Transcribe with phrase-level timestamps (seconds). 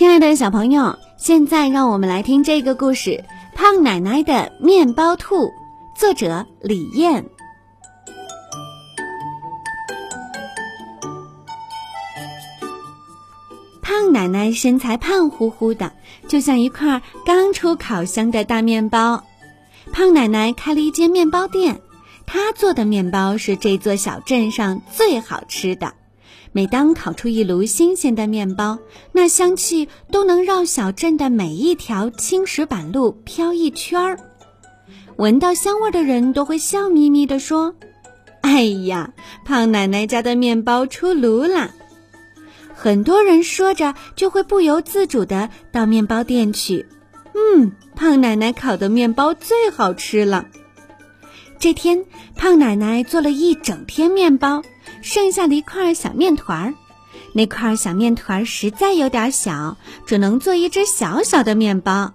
[0.00, 3.10] 亲爱的小朋友，现在让我们来听这个故事
[3.54, 5.44] 《胖奶奶的面包兔》，
[5.94, 7.22] 作者李艳。
[13.82, 15.92] 胖奶奶身材胖乎乎的，
[16.26, 19.22] 就像一块刚出烤箱的大面包。
[19.92, 21.78] 胖奶奶开了一间面包店，
[22.24, 25.92] 她做的面包是这座小镇上最好吃的。
[26.52, 28.78] 每当烤出一炉新鲜的面包，
[29.12, 34.18] 那香气都能绕小镇的每一条青石板路飘一圈儿。
[35.16, 37.74] 闻到香味的人都会笑眯眯地说
[38.42, 39.12] ：“哎呀，
[39.44, 41.70] 胖奶奶家的面包出炉啦！”
[42.74, 46.86] 很多人说着，就会不由自主地到面包店去。
[47.34, 50.46] 嗯，胖奶奶烤的面包最好吃了。
[51.58, 54.62] 这天，胖奶奶做了一整天面包。
[55.02, 56.74] 剩下了一块小面团儿，
[57.32, 62.12] 那块小面团儿实在有点小，只能做一只小小的面包。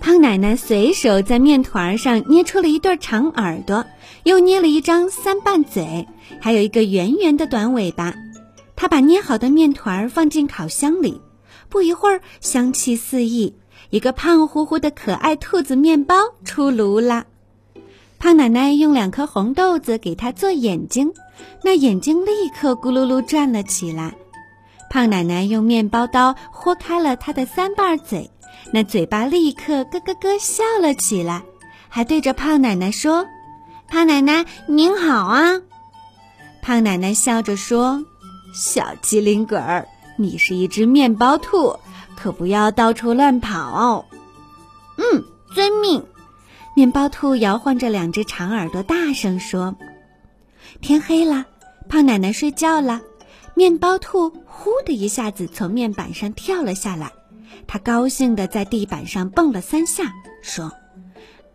[0.00, 3.86] 胖奶奶随手在面团上捏出了一对长耳朵，
[4.24, 6.06] 又捏了一张三瓣嘴，
[6.40, 8.14] 还有一个圆圆的短尾巴。
[8.76, 11.22] 她把捏好的面团放进烤箱里，
[11.70, 13.54] 不一会儿，香气四溢，
[13.88, 17.24] 一个胖乎乎的可爱兔子面包出炉了。
[18.24, 21.12] 胖奶奶用两颗红豆子给它做眼睛，
[21.62, 24.14] 那眼睛立刻咕噜噜转了起来。
[24.88, 28.30] 胖奶奶用面包刀豁开了它的三瓣嘴，
[28.72, 31.42] 那嘴巴立刻咯咯咯笑了起来，
[31.90, 33.26] 还对着胖奶奶说
[33.88, 35.60] ：“胖奶奶您好啊！”
[36.64, 38.02] 胖奶奶笑着说
[38.56, 39.86] ：“小机灵鬼儿，
[40.16, 41.78] 你是一只面包兔，
[42.16, 44.06] 可不要到处乱跑。
[44.96, 45.22] ”“嗯，
[45.54, 46.02] 遵命。”
[46.74, 49.76] 面包兔摇晃着两只长耳朵，大声说
[50.82, 51.46] ：“天黑了，
[51.88, 53.00] 胖奶奶睡觉了。”
[53.54, 57.12] 面包兔呼的一下子从面板上跳了下来，
[57.68, 60.12] 它高兴地在地板上蹦了三下，
[60.42, 60.72] 说：“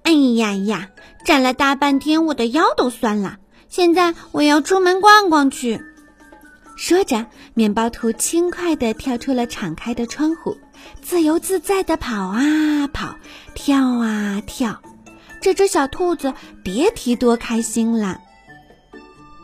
[0.03, 0.89] 哎呀呀，
[1.25, 3.39] 站了大半天，我的腰都酸了。
[3.67, 5.81] 现在我要出门逛逛去。”
[6.77, 10.55] 说着，面包兔轻快地跳出了敞开的窗户，
[11.01, 13.17] 自由自在地跑啊跑，
[13.53, 14.81] 跳啊跳。
[15.41, 16.33] 这只小兔子
[16.63, 18.19] 别提多开心了。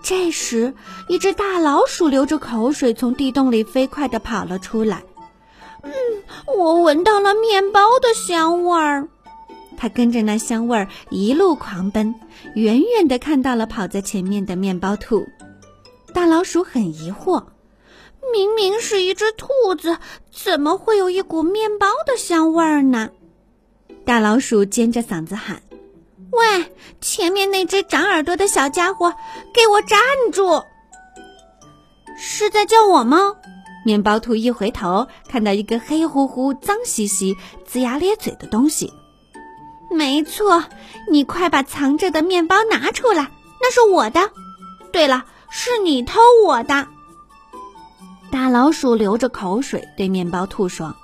[0.03, 0.73] 这时，
[1.07, 5.03] 一只大老鼠流着口水从地洞里飞快地跑了出来。
[5.81, 5.91] 嗯，
[6.45, 9.07] 我闻到了面包的香味儿。
[9.78, 12.13] 它跟着那香味儿一路狂奔，
[12.56, 15.25] 远远地看到了跑在前面的面包兔。
[16.13, 17.44] 大老鼠很疑惑：
[18.31, 19.97] 明明是一只兔子，
[20.31, 23.09] 怎么会有一股面包的香味儿呢？
[24.06, 25.62] 大老鼠尖着嗓子喊。
[26.31, 29.14] 喂，前面那只长耳朵的小家伙，
[29.53, 30.00] 给我站
[30.31, 30.64] 住！
[32.18, 33.18] 是在叫我吗？
[33.86, 37.36] 面包兔一回头，看到一个黑乎乎、脏兮兮、
[37.70, 38.92] 龇牙咧嘴的东西。
[39.92, 40.64] 没错，
[41.09, 43.30] 你快把藏着的面包拿出来，
[43.62, 44.31] 那是我的。
[44.92, 46.88] 对了，是你偷我的。
[48.31, 50.96] 大老鼠流着口水对面包兔说：“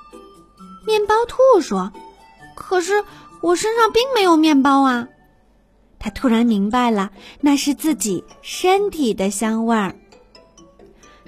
[0.87, 1.91] 面包兔说，
[2.55, 3.03] 可是
[3.41, 5.07] 我身上并没有面包啊。”
[5.99, 9.95] 他突然明白了，那是自己身体的香味儿。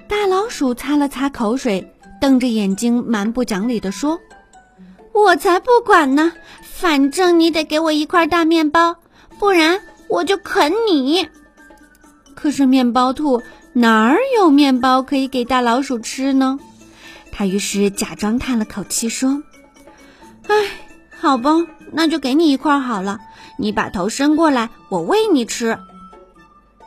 [0.08, 4.18] 大老鼠擦了擦口水，瞪着眼睛，蛮不讲理地说
[5.14, 6.32] ：“我才不管呢！
[6.62, 8.96] 反正你得给我一块大面包，
[9.38, 11.28] 不然我就啃你。”
[12.34, 13.40] 可是面包兔
[13.72, 16.58] 哪儿有面包可以给大老鼠吃呢？
[17.30, 19.40] 他于是假装叹了口气说
[20.48, 20.54] ：“唉，
[21.16, 21.50] 好吧，
[21.94, 23.18] 那就给你一块好了。”
[23.56, 25.78] 你把头伸过来，我喂你吃。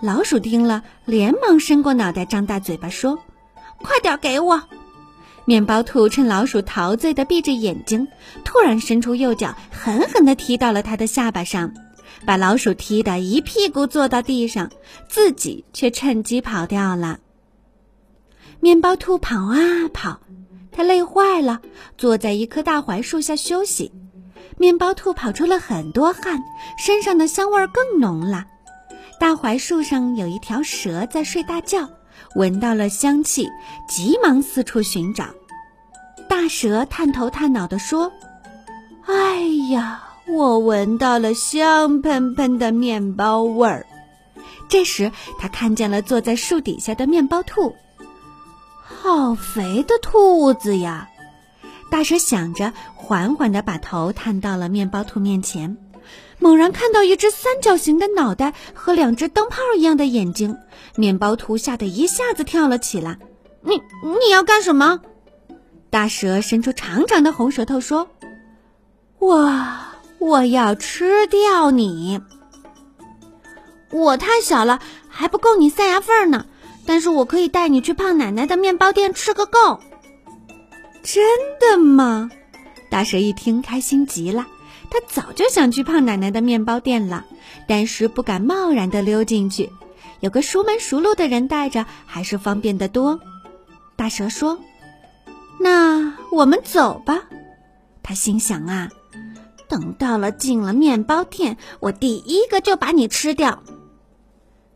[0.02, 3.18] 老鼠听了，连忙伸过脑袋，张大嘴巴说
[3.82, 4.62] ：“快点给我！”
[5.46, 8.06] 面包兔趁老鼠陶醉的闭着眼睛，
[8.44, 11.74] 突然伸出右脚，狠狠地踢到了它的下巴上，
[12.26, 14.70] 把老鼠踢得一屁股坐到地上，
[15.08, 17.20] 自己却趁机跑掉了。
[18.60, 20.20] 面包兔跑啊跑，
[20.70, 21.62] 它累坏了，
[21.98, 23.94] 坐在一棵大槐树下休息。
[24.58, 26.44] 面包兔跑出了很多汗，
[26.78, 28.46] 身上的香味更浓了。
[29.20, 31.88] 大槐树上有一条蛇在睡大觉，
[32.36, 33.48] 闻到了香气，
[33.88, 35.26] 急忙四处寻找。
[36.28, 38.12] 大蛇探头探脑地说
[39.06, 39.40] ：“哎
[39.70, 43.86] 呀，我闻到了香喷喷的面包味儿。
[44.68, 47.74] ”这时，他看见了坐在树底下的面包兔，
[48.84, 51.08] 好肥的兔子呀！
[51.90, 55.78] 大蛇想着，缓缓地把头探到了面包兔面前，
[56.38, 60.58] 猛然看到一只三角形的脑袋和两只灯泡一样的眼睛，
[60.96, 63.18] 面包兔吓得一下子跳了起来。
[63.64, 65.00] “你你要干什么？”
[65.90, 68.10] 大蛇伸出长长的红舌头说
[69.20, 69.52] ：“我
[70.20, 72.22] 我要吃掉你！
[73.92, 76.46] 我太小了，还不够你塞牙缝呢。
[76.86, 79.80] 但是我可以带你去胖奶奶的面包店吃个够。”
[81.08, 81.24] 真
[81.58, 82.30] 的吗？
[82.90, 84.46] 大蛇一听，开心极了。
[84.90, 87.26] 他早就想去胖奶奶的面包店了，
[87.66, 89.70] 但是不敢贸然的溜进去。
[90.20, 93.22] 有个熟门熟路的人带着，还是方便得多。
[93.96, 94.60] 大蛇说
[95.62, 97.24] ：“那我们走吧。”
[98.04, 98.90] 他心想啊，
[99.70, 103.64] 等到了进了面包店，我第一个就把你吃掉。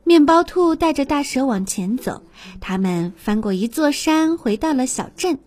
[0.05, 2.23] 面包兔带着大蛇往前走，
[2.61, 5.39] 他们翻过一座山，回到了小镇。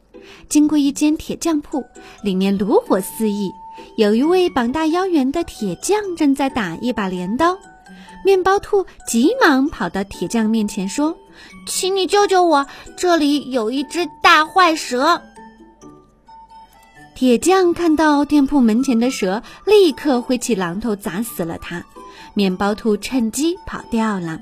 [0.48, 1.84] 经过一间铁匠铺，
[2.22, 3.52] 里面炉火四溢，
[3.96, 7.56] 有一位膀大腰圆的铁匠正在打一把镰刀。
[8.24, 11.14] 面包兔急忙跑到铁匠面前说
[11.68, 12.66] ：“请你救救我，
[12.96, 15.20] 这里有一只大坏蛇。”
[17.14, 21.84] 铁匠看到店铺门前的蛇，立刻挥起榔头砸死了它。
[22.32, 24.40] 面包兔趁机跑掉了。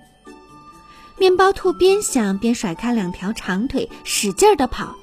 [1.18, 4.96] 面包兔边想边甩开两条长腿，使劲的跑。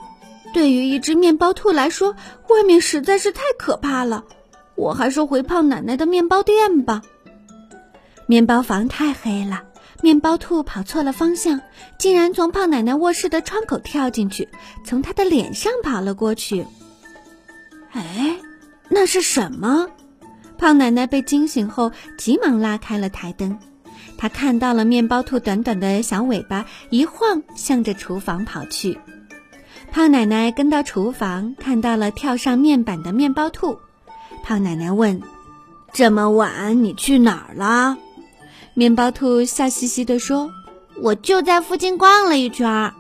[0.54, 2.16] 对于一只面包兔来说，
[2.48, 4.26] 外面实在是太可怕了。
[4.76, 7.02] 我还是回胖奶奶的面包店吧。
[8.26, 9.64] 面包房太黑了，
[10.02, 11.62] 面包兔跑错了方向，
[11.98, 14.48] 竟然从胖奶奶卧室的窗口跳进去，
[14.86, 16.66] 从她的脸上跑了过去。
[17.92, 18.38] 哎，
[18.88, 19.88] 那是什么？
[20.58, 23.58] 胖奶奶被惊醒后，急忙拉开了台灯。
[24.18, 29.00] 她看到了面包兔短短的小尾巴一晃，向着厨房跑去。
[29.92, 33.80] 胖奶奶跟到厨房，看到了跳上面板的面包兔。
[34.44, 35.22] 胖奶奶问
[35.92, 37.98] ：“这么晚，你去哪儿了？”
[38.76, 40.52] 面包兔笑嘻嘻地说
[41.02, 42.94] ：“我就在附近逛了一圈。”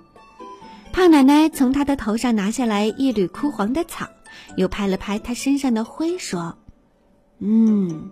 [0.91, 4.07] 胖奶奶从他的头上拿下来一缕枯黄的草，
[4.57, 6.57] 又拍了拍他身上的灰，说
[7.39, 8.09] ：“嗯，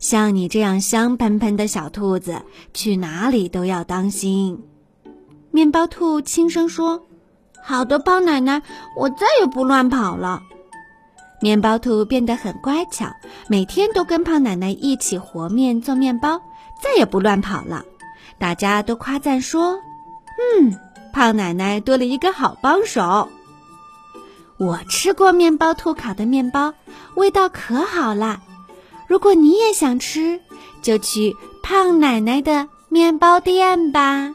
[0.00, 2.42] 像你这样香喷喷的小兔子，
[2.74, 4.64] 去哪里都要当心。”
[5.52, 7.06] 面包兔轻声说。
[7.66, 8.62] 好的，胖奶奶，
[8.94, 10.40] 我再也不乱跑了。
[11.42, 13.06] 面包兔变得很乖巧，
[13.48, 16.40] 每天都跟胖奶奶一起和面做面包，
[16.80, 17.84] 再也不乱跑了。
[18.38, 19.76] 大家都夸赞说
[20.60, 20.78] ：“嗯，
[21.12, 23.28] 胖奶奶多了一个好帮手。”
[24.58, 26.72] 我吃过面包兔烤的面包，
[27.16, 28.40] 味道可好啦。
[29.08, 30.40] 如果你也想吃，
[30.82, 31.34] 就去
[31.64, 34.30] 胖奶奶的面包店吧。